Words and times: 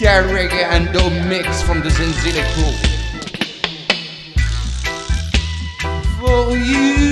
CCR 0.00 0.32
Reggae 0.32 0.64
and 0.64 0.90
Dub 0.94 1.12
Mix 1.28 1.60
from 1.60 1.80
the 1.80 1.90
Zenzile 1.90 2.42
Crew. 2.54 2.72
For 6.18 6.56
you. 6.56 7.09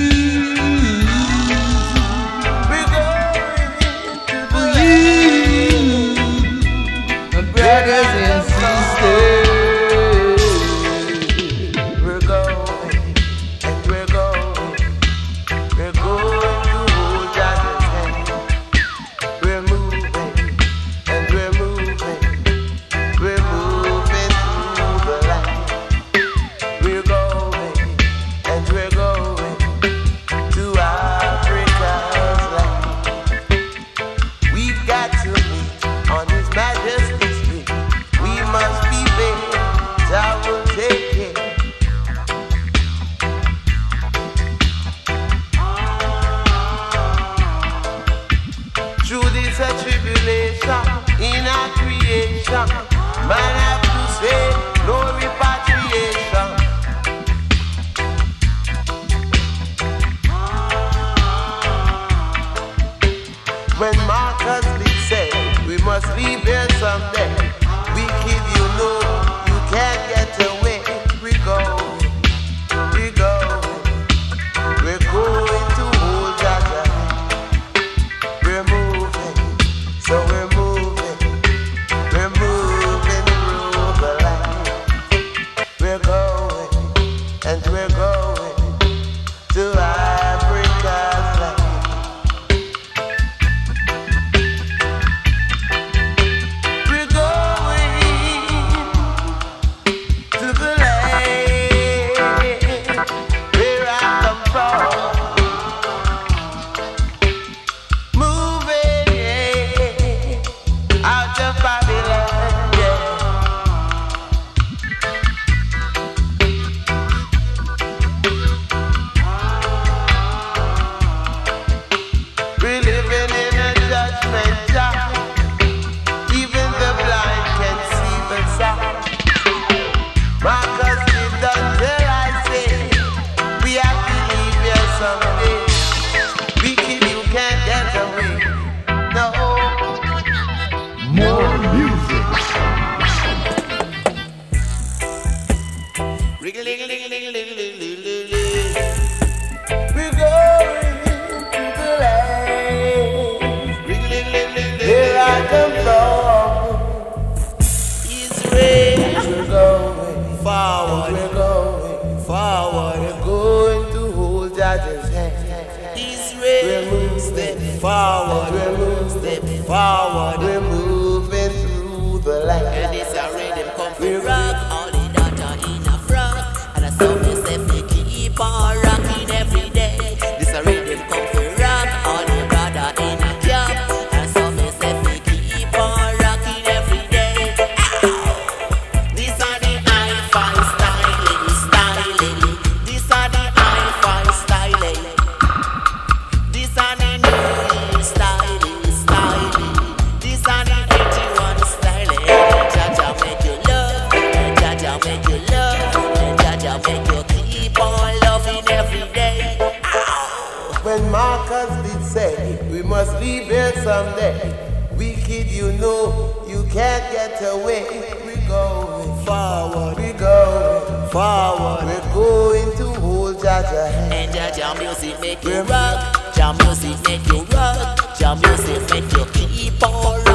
When 210.89 211.11
Marcus 211.11 211.69
did 211.85 212.03
say, 212.03 212.67
we 212.71 212.81
must 212.81 213.13
leave 213.21 213.43
here 213.43 213.71
someday. 213.83 214.87
Wicked, 214.97 215.45
you 215.45 215.71
know, 215.73 216.43
you 216.47 216.63
can't 216.63 217.13
get 217.13 217.39
away. 217.43 217.85
We 218.25 218.33
go 218.47 218.97
forward, 219.23 219.97
we 219.97 220.13
go 220.13 221.07
forward. 221.11 221.85
We're 221.85 222.13
going 222.15 222.75
to 222.77 222.99
hold 223.01 223.35
Jaja. 223.37 223.85
And 224.11 224.33
Jaja 224.33 224.79
music 224.79 225.21
make 225.21 225.43
you 225.43 225.61
rock. 225.61 226.33
Jam 226.33 226.57
music 226.57 226.97
make 227.07 227.27
you 227.27 227.43
rock. 227.53 228.17
Jam 228.17 228.41
music 228.41 228.81
make 228.89 229.11
you 229.13 229.25
keep 229.31 229.83
on. 229.83 230.28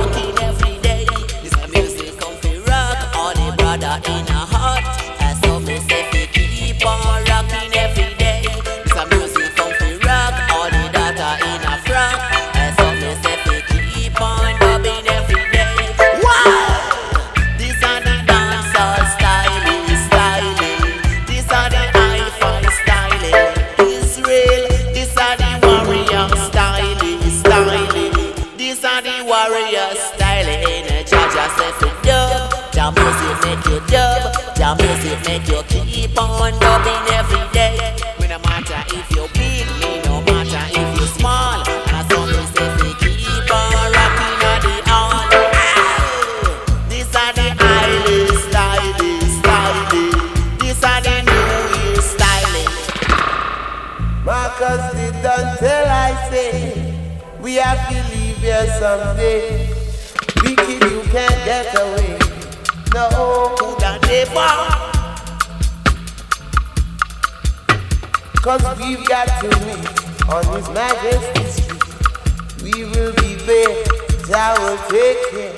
The 34.76 34.82
music 34.82 35.19
make 35.26 35.47
you 35.47 35.62
keep 35.69 36.19
on 36.21 36.53
dubbing 36.59 37.06
every 37.15 37.47
day. 37.53 37.79
We 38.19 38.26
no 38.26 38.38
matter 38.41 38.82
if 38.88 39.11
you 39.15 39.29
big, 39.35 39.67
me 39.79 40.03
no 40.03 40.21
matter 40.23 40.65
if 40.71 41.00
you 41.00 41.06
small. 41.06 41.62
And 41.62 41.94
as 41.94 42.11
long 42.11 42.29
as 42.29 42.50
we 42.82 42.94
keep 42.99 43.50
on 43.55 43.93
rocking 43.94 44.43
on 44.50 44.61
the 44.67 44.76
all. 44.91 45.23
This 46.88 47.15
are 47.15 47.32
the 47.35 47.55
island 47.56 48.38
styling, 48.49 49.23
styling. 49.38 50.59
This 50.59 50.82
are 50.82 51.00
the 51.03 51.23
New 51.23 51.55
Year 51.79 52.03
styling. 52.03 52.73
Marcus 54.25 54.85
did 54.94 55.15
until 55.15 55.87
I 55.87 56.29
say 56.31 56.50
we 57.41 57.55
have 57.56 57.88
to 57.91 57.94
leave 58.17 58.38
here 58.38 58.67
someday. 58.81 59.71
keep 60.43 60.59
you 60.59 61.03
can't 61.12 61.44
get 61.44 61.75
away. 61.76 61.83
Cause 68.44 68.79
we've 68.79 69.02
got 69.08 69.26
to 69.41 69.49
meet 69.64 70.29
on 70.29 70.44
His 70.55 70.69
Majesty's 70.69 71.64
street. 71.64 72.62
We 72.62 72.85
will 72.85 73.14
be 73.14 73.37
there, 73.37 73.75
I 74.35 74.55
will 74.61 74.76
take 74.91 75.31
care. 75.31 75.53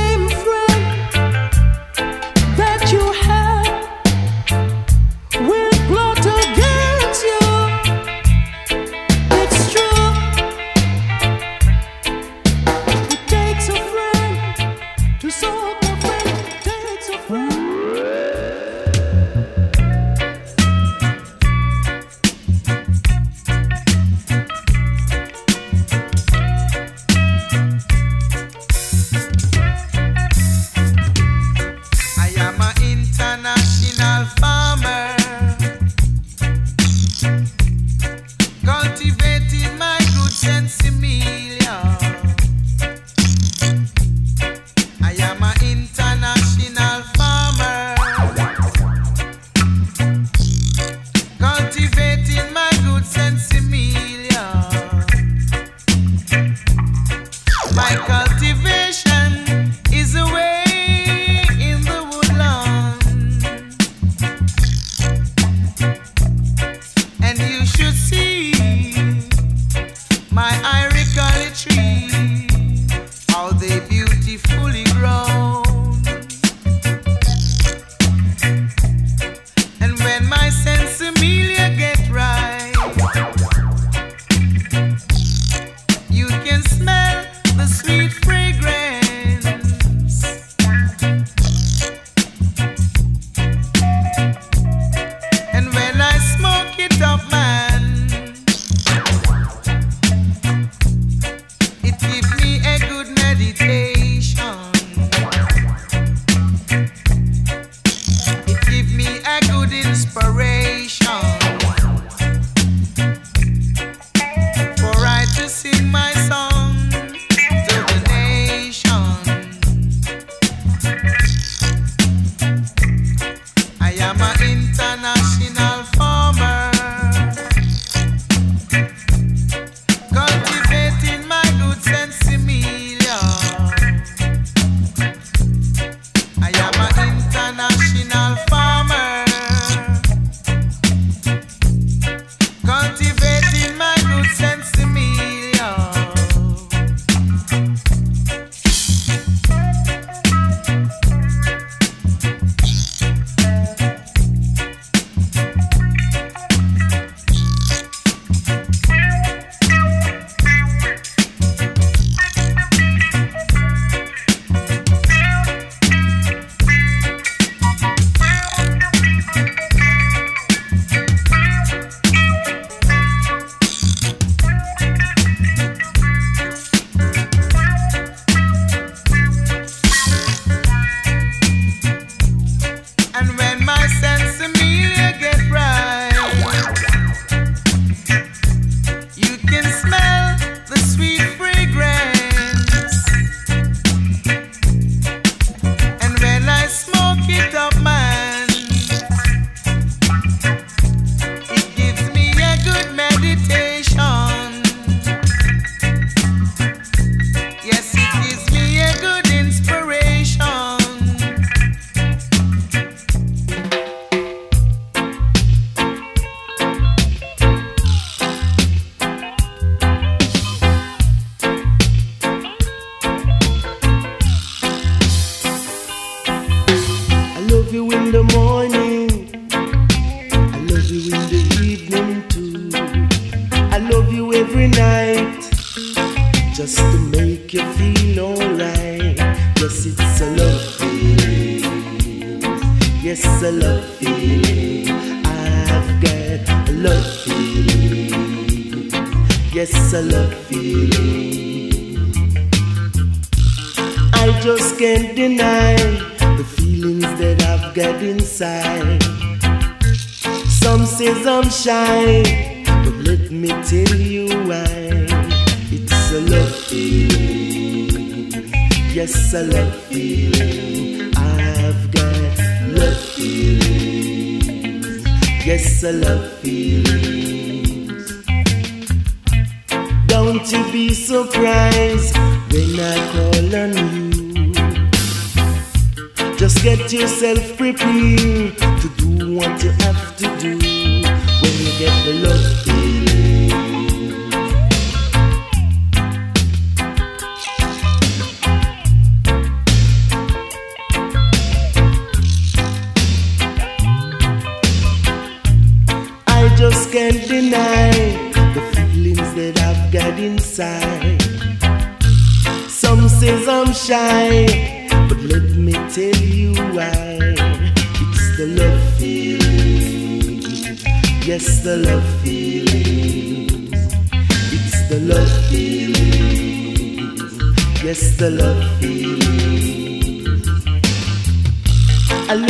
When 0.00 0.30
you 0.30 0.59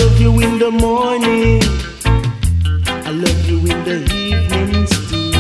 love 0.00 0.20
you 0.20 0.32
in 0.40 0.58
the 0.58 0.70
morning. 0.70 1.60
I 3.08 3.10
love 3.10 3.42
you 3.50 3.58
in 3.70 3.78
the 3.88 3.98
evenings 4.28 4.92
too. 5.10 5.30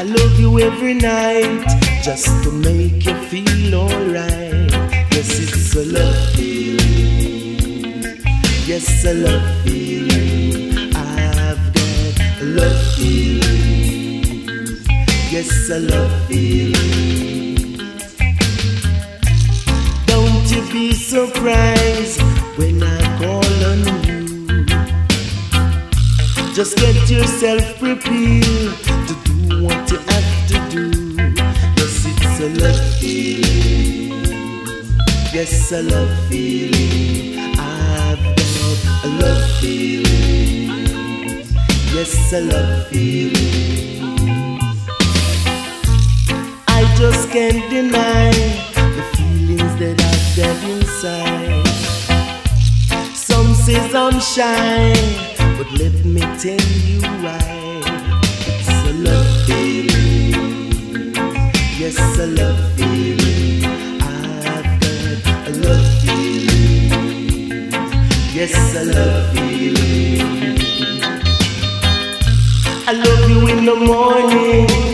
I 0.00 0.02
love 0.02 0.40
you 0.40 0.60
every 0.60 0.94
night 0.94 1.66
just 2.02 2.26
to 2.44 2.50
make 2.52 3.04
you 3.04 3.14
feel 3.30 3.74
alright. 3.74 4.70
Yes, 5.14 5.30
it's 5.44 5.74
a 5.74 5.84
love 5.84 6.20
feeling. 6.34 7.58
Yes, 8.70 9.04
a 9.04 9.14
love 9.14 9.48
feeling. 9.62 10.94
I've 10.94 11.62
got 11.74 12.40
a 12.40 12.46
love 12.58 12.82
feeling. 12.96 14.78
Yes, 15.34 15.70
a 15.70 15.80
love 15.80 16.12
feeling. 16.28 17.76
Don't 20.06 20.46
you 20.52 20.62
be 20.72 20.92
surprised 20.94 22.29
Just 26.60 26.76
get 26.76 27.08
yourself 27.08 27.78
prepared 27.78 28.76
to 29.08 29.14
do 29.24 29.64
what 29.64 29.90
you 29.90 29.96
have 29.96 30.46
to 30.48 30.56
do. 30.68 30.84
Yes, 31.78 32.04
it's 32.04 32.38
a 32.38 32.48
love 32.60 32.84
feeling. 33.00 34.12
Yes, 35.32 35.72
a 35.72 35.80
love 35.82 36.12
feeling. 36.28 37.38
I've 37.58 38.20
got 38.36 39.04
a 39.04 39.08
love 39.08 39.42
feeling. 39.58 41.46
Yes, 41.94 42.32
a 42.34 42.42
love 42.42 42.88
feeling. 42.88 44.58
I 46.68 46.94
just 46.98 47.30
can't 47.30 47.70
deny 47.70 48.32
the 48.74 49.04
feelings 49.16 49.76
that 49.78 49.96
I've 49.98 50.36
got 50.36 50.62
inside. 50.68 51.66
Some 53.14 53.54
says 53.54 53.94
I'm 53.94 54.20
shy, 54.20 54.92
tell 56.40 56.56
you. 56.56 57.00
It's 58.46 58.68
a 58.68 58.92
love 58.94 59.26
feeling. 59.46 61.12
Yes, 61.78 61.98
a 62.18 62.26
love 62.28 62.58
feeling. 62.76 63.64
I've 64.00 64.80
got 64.80 65.48
a 65.48 65.52
love 65.60 65.86
feeling. 66.00 67.70
Yes, 68.32 68.54
a 68.74 68.84
love 68.86 69.34
feeling. 69.34 70.56
I 72.88 72.92
love 72.92 73.28
you 73.28 73.46
in 73.48 73.66
the 73.66 73.76
morning. 73.76 74.89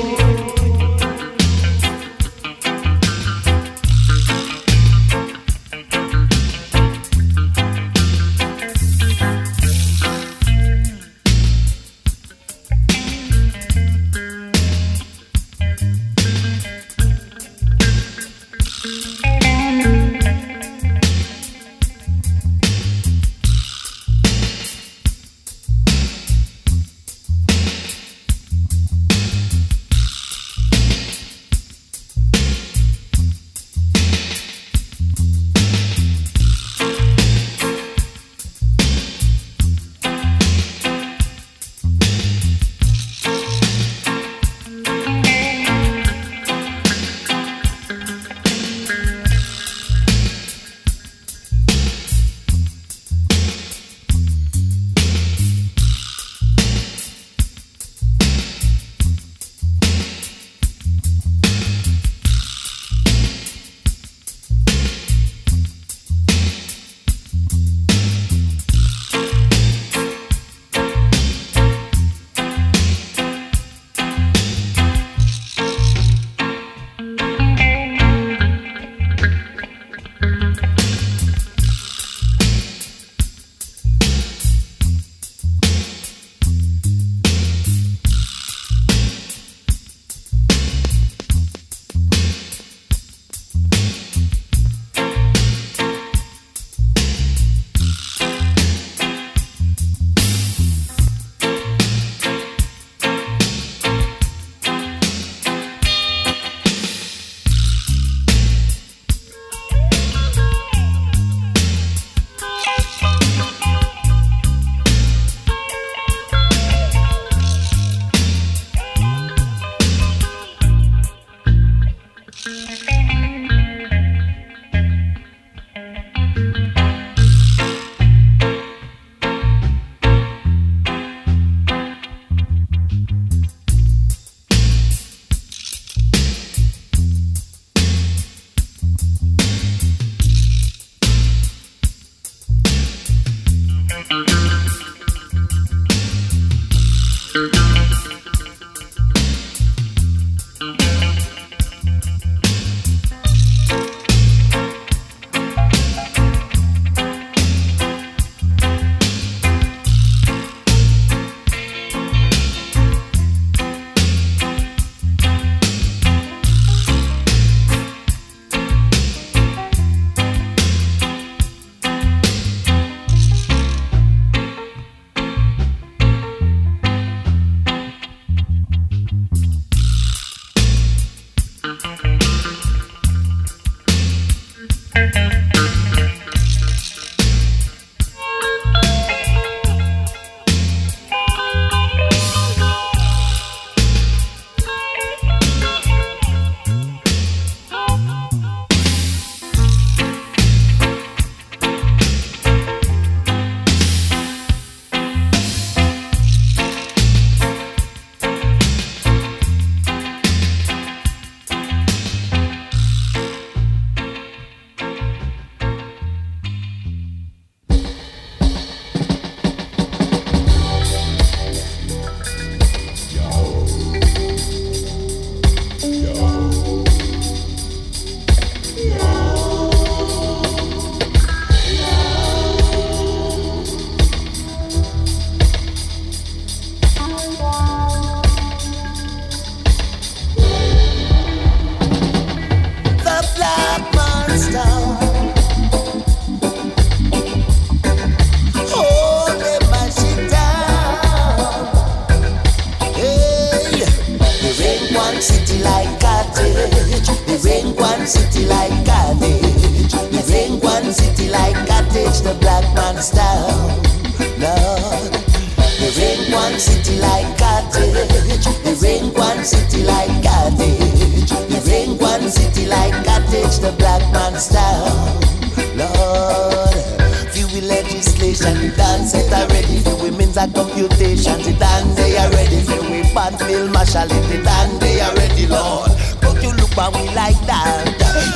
Women's 280.56 280.76
and 280.76 280.88
computation. 280.88 281.42
The 281.42 281.58
dance 281.58 281.96
they 281.96 282.16
are 282.16 282.30
ready 282.30 282.60
for 282.62 282.80
we 282.90 283.02
band 283.14 283.38
film 283.40 283.72
marshal 283.72 284.06
the 284.08 284.42
dance 284.42 284.78
they 284.78 285.00
are 285.00 285.14
ready, 285.14 285.46
Lord. 285.46 285.90
But 286.20 286.42
you 286.42 286.52
look 286.52 286.76
when 286.76 286.92
we 286.92 287.14
like 287.14 287.38
that. 287.46 287.84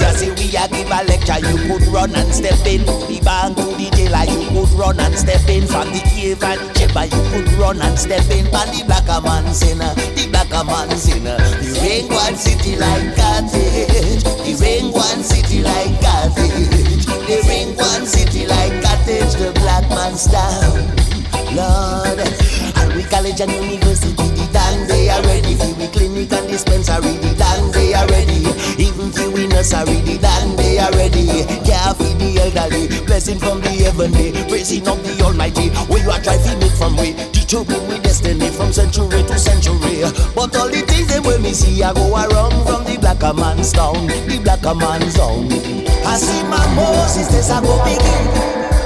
You 0.00 0.10
see 0.16 0.30
we 0.30 0.56
a 0.56 0.68
give 0.68 0.90
a 0.90 1.04
lecture, 1.04 1.40
you 1.40 1.56
could 1.68 1.86
run 1.88 2.14
and 2.14 2.32
step 2.32 2.60
in 2.66 2.80
to 2.84 2.94
the 3.08 3.20
bank, 3.24 3.56
to 3.56 3.64
the 3.64 3.88
jailer, 3.96 4.24
you 4.28 4.48
could 4.48 4.70
run 4.78 5.00
and 5.00 5.16
step 5.16 5.46
in 5.48 5.66
from 5.66 5.88
the 5.92 6.00
cave 6.00 6.42
and 6.42 6.60
chamber, 6.76 7.04
you 7.04 7.22
could 7.32 7.52
run 7.58 7.80
and 7.80 7.98
step 7.98 8.24
in 8.30 8.44
from 8.48 8.68
the 8.72 8.84
black 8.86 9.08
man 9.24 9.52
sinner, 9.54 9.92
the 10.16 10.28
black 10.30 10.50
man 10.66 10.90
sinner. 10.96 11.36
The 11.36 11.80
rain 11.80 12.08
one 12.08 12.36
city 12.36 12.76
like 12.76 13.16
cottage, 13.16 14.24
the 14.24 14.52
rain 14.60 14.92
one 14.92 15.22
city 15.22 15.62
like 15.62 16.00
cottage, 16.00 17.06
the 17.06 17.36
rain 17.48 17.76
one 17.76 18.06
city 18.06 18.46
like 18.46 18.82
cottage, 18.82 19.32
the 19.40 19.52
black 19.60 19.88
man's 19.88 20.26
town. 20.26 21.19
Lord, 21.54 22.18
and 22.20 22.92
we 22.94 23.02
college 23.04 23.40
and 23.40 23.50
university, 23.52 24.14
the 24.14 24.46
done 24.52 24.86
they 24.86 25.08
are 25.08 25.22
ready 25.22 25.54
for 25.54 25.72
we 25.74 25.86
clinic 25.88 26.32
and 26.32 26.48
dispensary, 26.48 27.16
the 27.18 27.34
done 27.36 27.70
they 27.72 27.94
are 27.94 28.06
ready. 28.08 28.46
Even 28.78 29.10
for 29.10 29.30
we 29.30 29.46
nursery, 29.46 30.00
the 30.06 30.18
done 30.18 30.56
they 30.56 30.78
are 30.78 30.92
ready. 30.92 31.44
Care 31.66 31.94
for 31.94 32.10
the 32.18 32.28
elderly, 32.40 32.88
blessing 33.06 33.38
from 33.38 33.60
the 33.60 33.70
heavenly, 33.70 34.32
praising 34.48 34.86
of 34.88 35.02
the 35.02 35.22
Almighty. 35.24 35.70
You 36.00 36.10
are 36.10 36.20
driving 36.20 36.62
it 36.62 36.72
from 36.80 36.96
way, 36.96 37.12
determine 37.30 37.86
we 37.88 37.98
destiny 38.00 38.48
from 38.50 38.72
century 38.72 39.22
to 39.22 39.38
century. 39.38 40.00
But 40.34 40.56
all 40.56 40.68
the 40.68 40.82
things 40.88 41.08
that 41.12 41.22
when 41.24 41.42
me 41.42 41.52
see, 41.52 41.82
I 41.82 41.92
go 41.92 42.08
around 42.14 42.56
from 42.64 42.84
the 42.84 42.96
black 42.98 43.20
man's 43.36 43.72
town, 43.72 44.06
the 44.06 44.40
black 44.42 44.64
man's 44.64 45.14
zone. 45.14 45.52
I 46.06 46.16
see 46.16 46.42
my 46.48 46.62
Moses, 46.74 47.28
this 47.28 47.50
I 47.50 47.60
go 47.60 47.76
begin. 47.84 48.79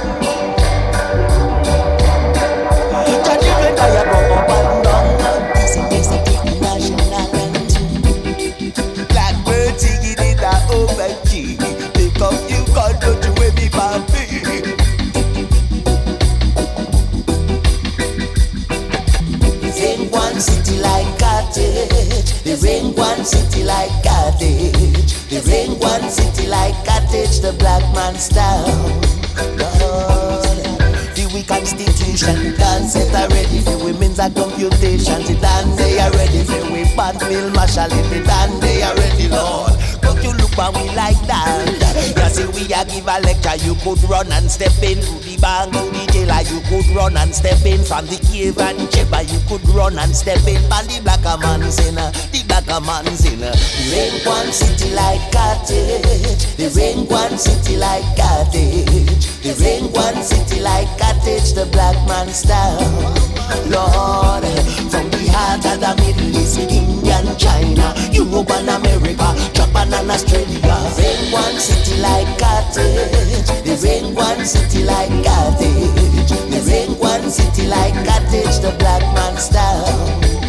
The 22.55 22.67
rain 22.67 22.95
one 22.95 23.25
city 23.25 23.65
like 23.65 23.91
cottage. 24.01 25.11
The 25.27 25.43
rain 25.51 25.77
one 25.77 26.09
city 26.09 26.47
like 26.47 26.73
cottage. 26.85 27.41
The 27.41 27.51
black 27.59 27.83
man's 27.93 28.29
town. 28.29 28.71
Lord, 29.59 30.63
the 31.19 31.29
we 31.33 31.43
constitution 31.43 32.55
set 32.87 33.13
are 33.13 33.27
ready 33.27 33.59
for 33.59 33.83
women's 33.83 34.19
a 34.19 34.29
computation. 34.29 35.23
The 35.23 35.37
done 35.41 35.75
they 35.75 35.99
are 35.99 36.11
ready 36.11 36.45
for 36.45 36.71
we 36.71 36.85
band 36.95 37.19
mill 37.27 37.49
marshal. 37.51 37.89
The 37.89 38.23
done 38.25 38.59
they 38.61 38.83
are 38.83 38.95
ready, 38.95 39.27
Lord 39.27 39.75
you 40.25 40.33
look 40.33 40.57
when 40.57 40.73
we 40.73 40.85
like 40.95 41.19
that. 41.29 41.69
You 42.17 42.29
see, 42.33 42.47
we 42.49 42.65
a 42.73 42.81
give 42.85 43.05
a 43.05 43.21
lecture, 43.21 43.57
you 43.61 43.75
could 43.85 44.01
run 44.09 44.31
and 44.31 44.49
step 44.49 44.73
in 44.81 44.97
to 44.97 45.13
the 45.21 45.37
bank, 45.37 45.73
to 45.73 45.81
the 45.93 46.03
jailer, 46.11 46.41
you 46.49 46.59
could 46.65 46.87
run 46.95 47.17
and 47.17 47.33
step 47.33 47.61
in 47.65 47.83
from 47.85 48.05
the 48.07 48.17
cave 48.25 48.57
and 48.57 48.89
chamber, 48.91 49.21
you 49.21 49.39
could 49.47 49.63
run 49.69 49.97
and 49.99 50.15
step 50.15 50.41
in 50.47 50.61
from 50.65 50.85
the 50.89 50.99
black 51.03 51.23
man 51.39 51.71
sinner, 51.71 52.09
the 52.33 52.41
black 52.65 52.83
man's 52.83 53.19
sinner. 53.19 53.51
The 53.51 53.85
rain 53.91 54.25
one 54.25 54.51
city 54.51 54.93
like 54.93 55.21
cottage, 55.31 56.55
the 56.57 56.69
rain 56.75 57.05
one 57.07 57.37
city 57.37 57.77
like 57.77 58.05
cottage, 58.17 59.25
the 59.41 59.53
rain 59.61 59.91
one 59.93 60.21
city 60.23 60.61
like 60.61 60.89
cottage, 60.97 61.53
the 61.53 61.65
black 61.71 61.95
man's 62.07 62.41
town. 62.41 62.81
Lord, 63.69 64.43
from 64.89 65.09
the 65.11 65.29
heart 65.29 65.65
of 65.65 65.79
the 65.79 65.93
Middle 66.01 66.41
East, 66.41 66.57
Indian, 66.59 67.37
China, 67.37 67.93
Europe 68.11 68.49
and 68.51 68.69
America, 68.69 69.29
Japan 69.53 69.93
and 69.93 70.09
Australia. 70.09 70.77
Rain 70.97 71.31
one 71.31 71.59
city 71.59 72.01
like 72.01 72.27
cottage. 72.39 73.45
The 73.63 73.77
rain 73.83 74.15
one 74.15 74.45
city 74.45 74.83
like 74.83 75.13
cottage. 75.23 76.29
The 76.49 76.59
rain 76.67 76.97
one 76.97 77.29
city 77.29 77.67
like 77.67 77.93
cottage. 78.05 78.59
The 78.59 78.75
black 78.79 79.03
man's 79.13 79.49
town. 79.49 80.44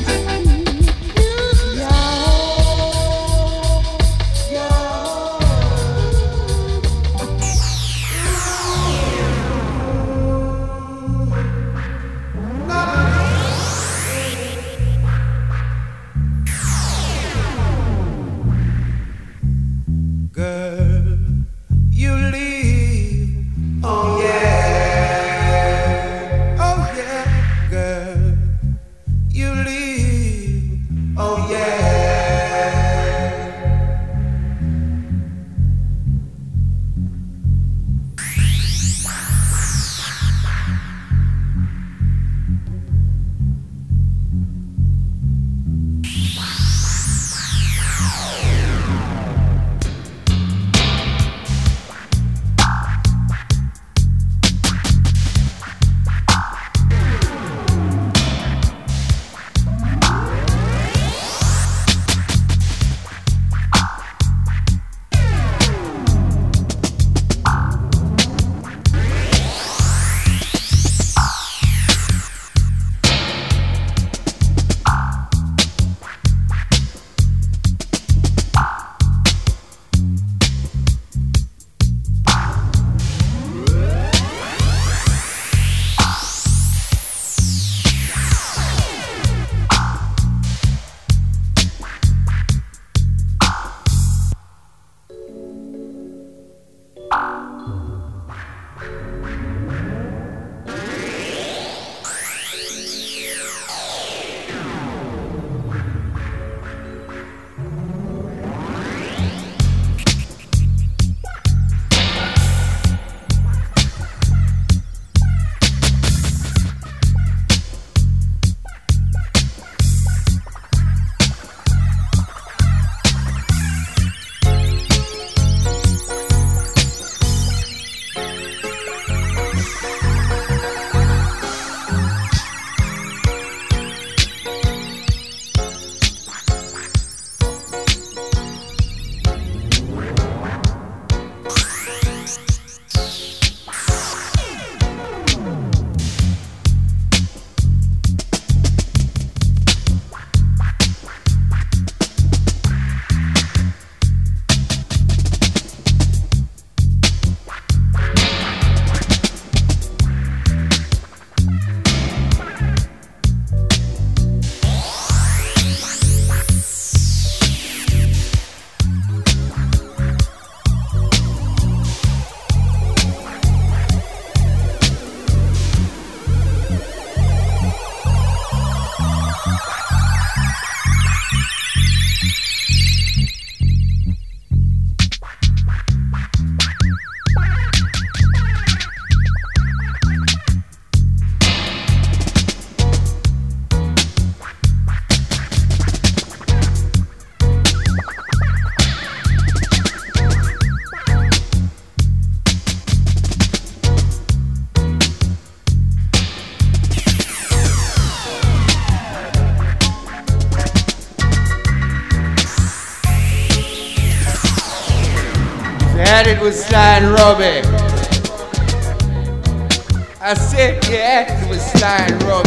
Yeah, 221.79 222.07
it 222.07 222.46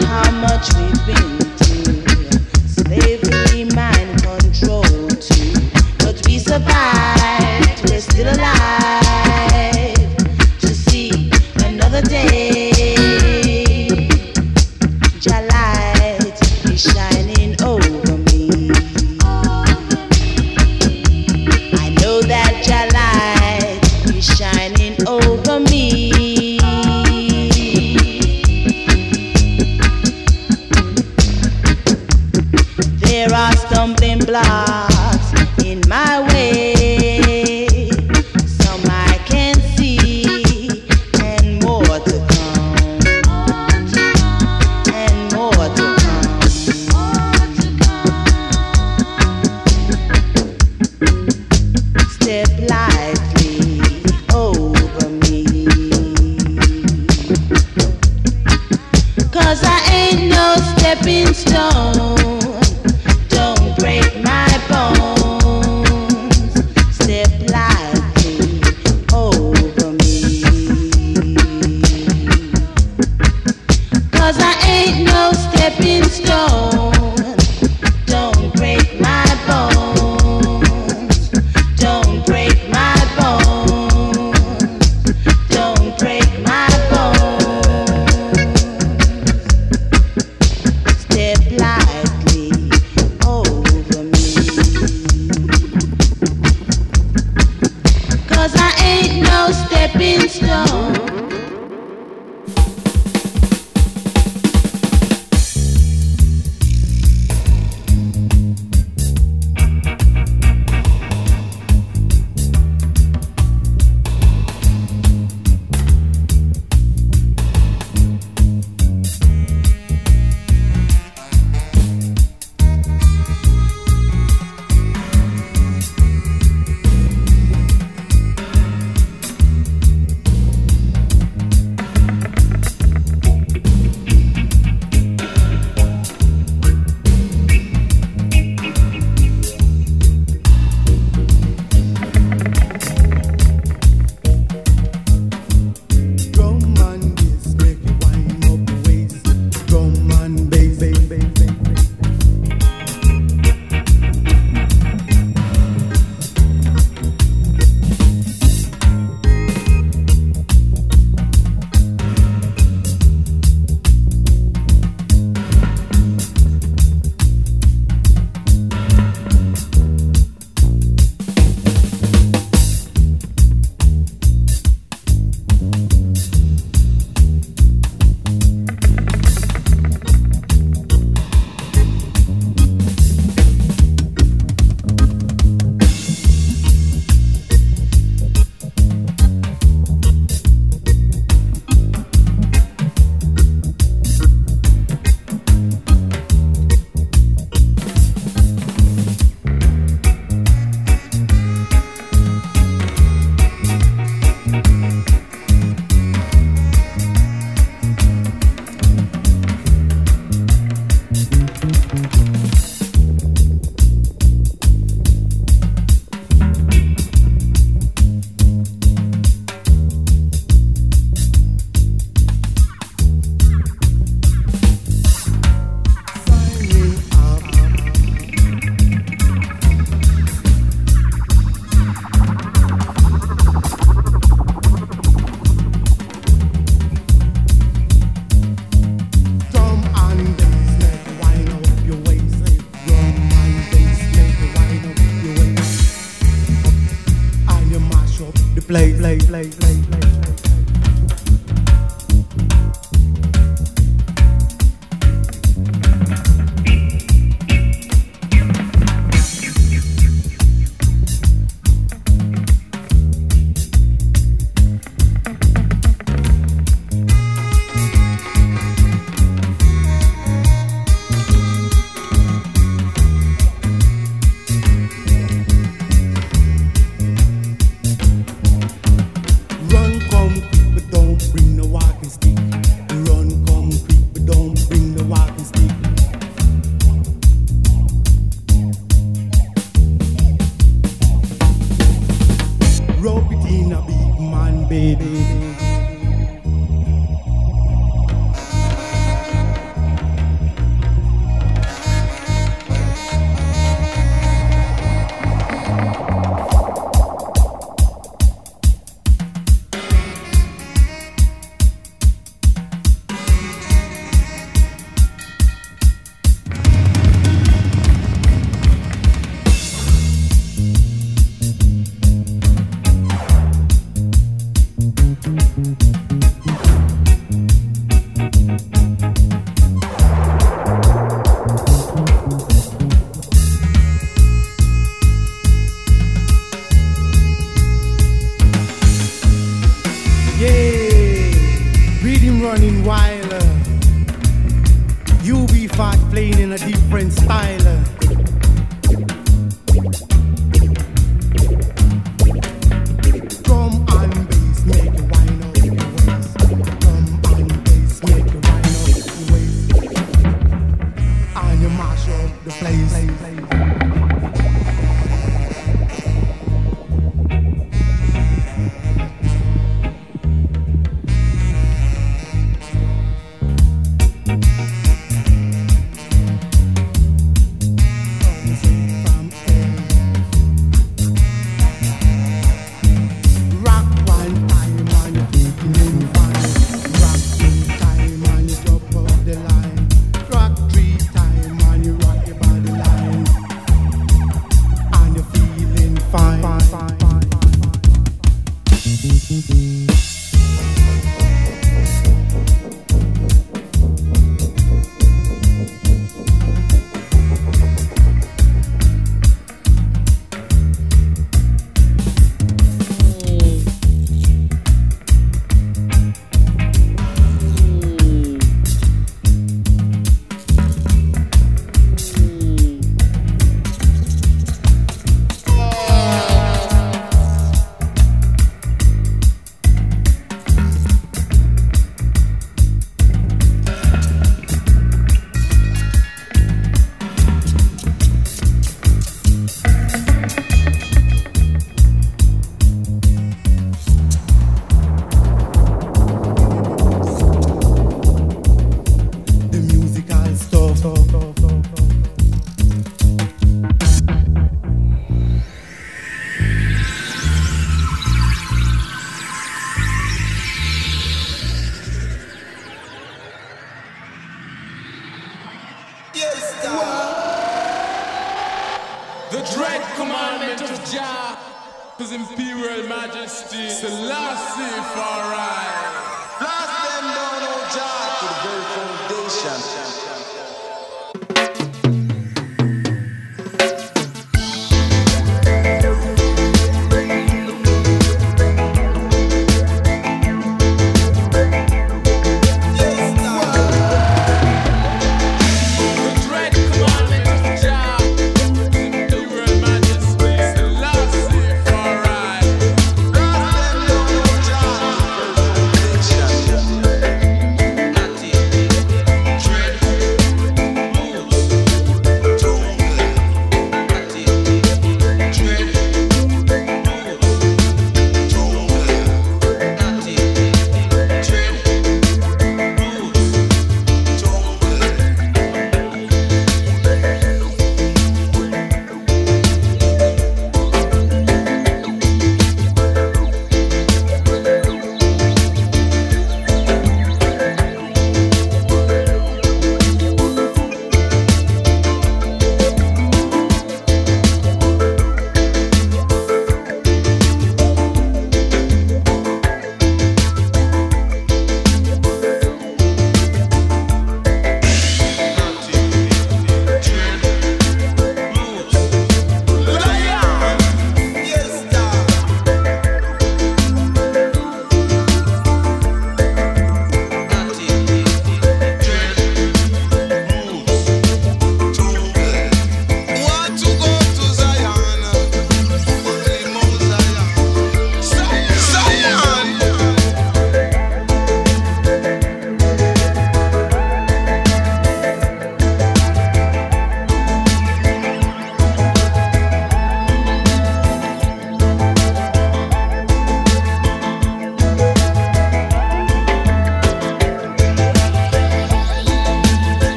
how 0.00 0.30
much 0.30 0.74
we've 0.74 1.06
been 1.06 1.43